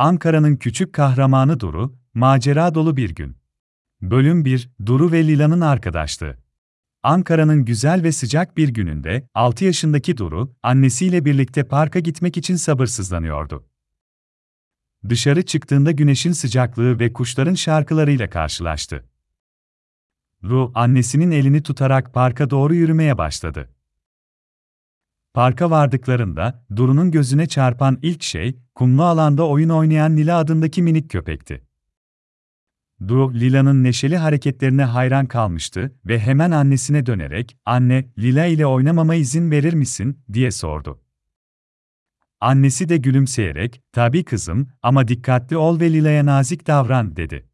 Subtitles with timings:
[0.00, 3.36] Ankara'nın küçük kahramanı Duru, macera dolu bir gün.
[4.02, 6.36] Bölüm 1, Duru ve Lila'nın arkadaşlığı.
[7.02, 13.68] Ankara'nın güzel ve sıcak bir gününde, 6 yaşındaki Duru, annesiyle birlikte parka gitmek için sabırsızlanıyordu.
[15.08, 19.04] Dışarı çıktığında güneşin sıcaklığı ve kuşların şarkılarıyla karşılaştı.
[20.44, 23.70] Ru, annesinin elini tutarak parka doğru yürümeye başladı.
[25.34, 31.62] Parka vardıklarında, Duru'nun gözüne çarpan ilk şey, kumlu alanda oyun oynayan Lila adındaki minik köpekti.
[33.08, 39.50] Duru, Lila'nın neşeli hareketlerine hayran kalmıştı ve hemen annesine dönerek, "Anne, Lila ile oynamama izin
[39.50, 41.00] verir misin?" diye sordu.
[42.40, 47.46] Annesi de gülümseyerek, "Tabii kızım, ama dikkatli ol ve Lila'ya nazik davran." dedi.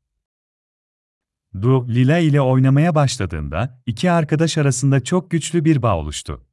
[1.54, 6.46] Duru, Lila ile oynamaya başladığında, iki arkadaş arasında çok güçlü bir bağ oluştu.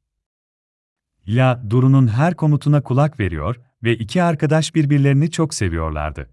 [1.28, 6.30] Lila, Duru'nun her komutuna kulak veriyor ve iki arkadaş birbirlerini çok seviyorlardı.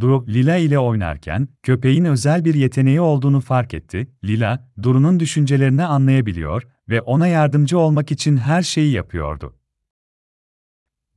[0.00, 4.08] Duru, Lila ile oynarken, köpeğin özel bir yeteneği olduğunu fark etti.
[4.24, 9.56] Lila, Duru'nun düşüncelerini anlayabiliyor ve ona yardımcı olmak için her şeyi yapıyordu.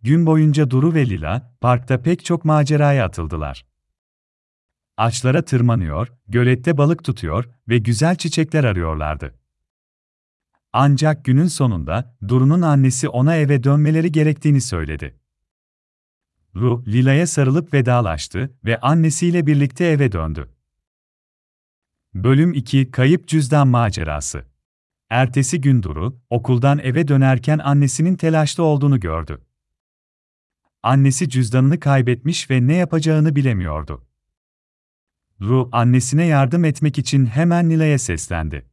[0.02, 3.66] Gün boyunca Duru ve Lila, parkta pek çok maceraya atıldılar.
[4.98, 9.39] Ağaçlara tırmanıyor, gölette balık tutuyor ve güzel çiçekler arıyorlardı.
[10.74, 15.20] Ancak günün sonunda, Duru'nun annesi ona eve dönmeleri gerektiğini söyledi.
[16.56, 20.50] Ru, Lila'ya sarılıp vedalaştı ve annesiyle birlikte eve döndü.
[22.14, 24.46] Bölüm 2 Kayıp Cüzdan Macerası
[25.10, 29.42] Ertesi gün Duru, okuldan eve dönerken annesinin telaşlı olduğunu gördü.
[30.84, 34.06] Annesi cüzdanını kaybetmiş ve ne yapacağını bilemiyordu.
[35.42, 38.66] Ru, annesine yardım etmek için hemen Nila'ya seslendi.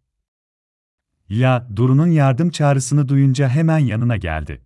[1.31, 4.63] Lila, Duru'nun yardım çağrısını duyunca hemen yanına geldi.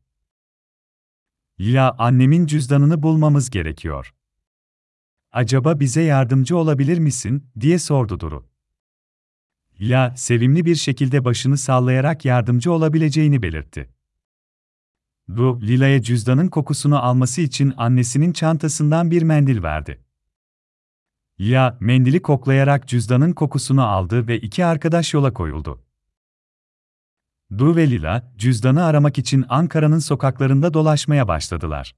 [1.60, 4.14] Lila, annemin cüzdanını bulmamız gerekiyor.
[5.32, 8.48] Acaba bize yardımcı olabilir misin, diye sordu Duru.
[9.80, 13.90] Lila, sevimli bir şekilde başını sallayarak yardımcı olabileceğini belirtti.
[15.28, 20.04] Duru, Lila'ya cüzdanın kokusunu alması için annesinin çantasından bir mendil verdi.
[21.40, 25.82] Lila, mendili koklayarak cüzdanın kokusunu aldı ve iki arkadaş yola koyuldu.
[27.58, 31.96] Du ve Lila, cüzdanı aramak için Ankara'nın sokaklarında dolaşmaya başladılar.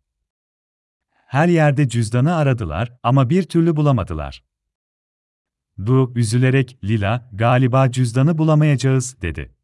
[1.11, 4.45] Her yerde cüzdanı aradılar ama bir türlü bulamadılar.
[5.87, 9.55] Du, üzülerek, Lila, galiba cüzdanı bulamayacağız, dedi.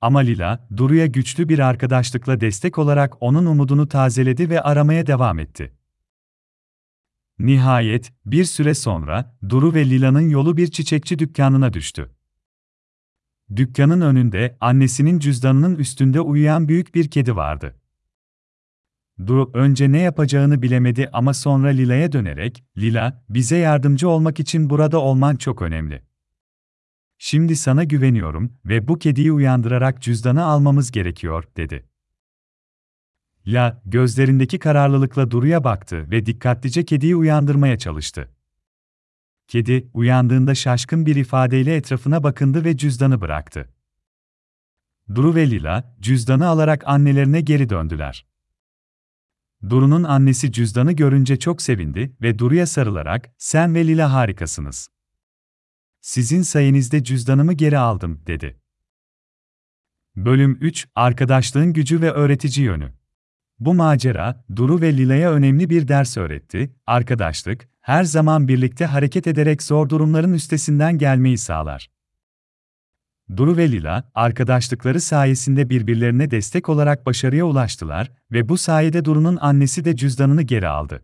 [0.00, 5.72] Ama Lila, Duru'ya güçlü bir arkadaşlıkla destek olarak onun umudunu tazeledi ve aramaya devam etti.
[7.38, 12.15] Nihayet, bir süre sonra, Duru ve Lila'nın yolu bir çiçekçi dükkanına düştü.
[13.56, 17.76] Dükkanın önünde annesinin cüzdanının üstünde uyuyan büyük bir kedi vardı.
[19.26, 24.98] Duru önce ne yapacağını bilemedi ama sonra Lila'ya dönerek, "Lila, bize yardımcı olmak için burada
[25.00, 26.02] olman çok önemli.
[27.18, 31.88] Şimdi sana güveniyorum ve bu kediyi uyandırarak cüzdanı almamız gerekiyor." dedi.
[33.46, 38.35] Lila, gözlerindeki kararlılıkla Duru'ya baktı ve dikkatlice kediyi uyandırmaya çalıştı.
[39.48, 43.68] Kedi, uyandığında şaşkın bir ifadeyle etrafına bakındı ve cüzdanı bıraktı.
[45.14, 48.26] Duru ve Lila, cüzdanı alarak annelerine geri döndüler.
[49.70, 54.88] Duru'nun annesi cüzdanı görünce çok sevindi ve Duru'ya sarılarak, "Sen ve Lila harikasınız.
[56.00, 58.60] Sizin sayenizde cüzdanımı geri aldım." dedi.
[60.16, 62.92] Bölüm 3 Arkadaşlığın gücü ve öğretici yönü.
[63.58, 66.76] Bu macera, Duru ve Lila'ya önemli bir ders öğretti.
[66.86, 71.90] Arkadaşlık, her zaman birlikte hareket ederek zor durumların üstesinden gelmeyi sağlar.
[73.36, 79.84] Duru ve Lila, arkadaşlıkları sayesinde birbirlerine destek olarak başarıya ulaştılar ve bu sayede Duru'nun annesi
[79.84, 81.02] de cüzdanını geri aldı.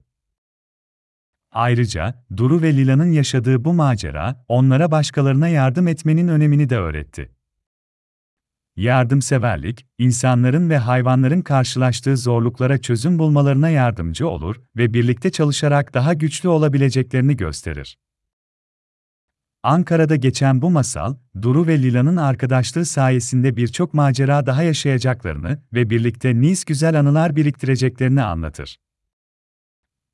[1.53, 7.31] Ayrıca, Duru ve Lila'nın yaşadığı bu macera, onlara başkalarına yardım etmenin önemini de öğretti.
[8.77, 16.49] Yardımseverlik, insanların ve hayvanların karşılaştığı zorluklara çözüm bulmalarına yardımcı olur ve birlikte çalışarak daha güçlü
[16.49, 17.99] olabileceklerini gösterir.
[19.63, 26.41] Ankara'da geçen bu masal, Duru ve Lila'nın arkadaşlığı sayesinde birçok macera daha yaşayacaklarını ve birlikte
[26.41, 28.79] nice güzel anılar biriktireceklerini anlatır.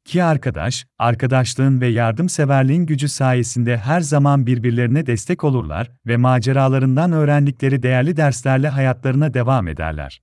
[0.08, 7.82] Ki arkadaş, arkadaşlığın ve yardımseverliğin gücü sayesinde her zaman birbirlerine destek olurlar ve maceralarından öğrendikleri
[7.82, 10.20] değerli derslerle hayatlarına devam ederler.